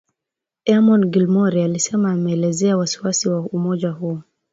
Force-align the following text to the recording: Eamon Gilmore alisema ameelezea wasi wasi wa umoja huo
Eamon 0.65 1.05
Gilmore 1.07 1.63
alisema 1.63 2.11
ameelezea 2.11 2.77
wasi 2.77 2.99
wasi 3.03 3.29
wa 3.29 3.39
umoja 3.41 3.89
huo 3.89 4.21